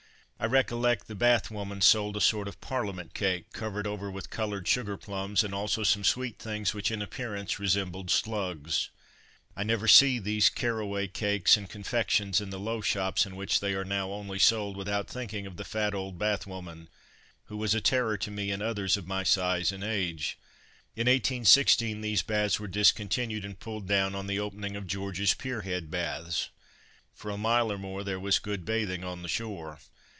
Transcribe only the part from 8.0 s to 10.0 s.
slugs. I never